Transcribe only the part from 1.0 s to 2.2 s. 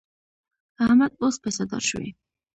اوس پیسهدار شوی.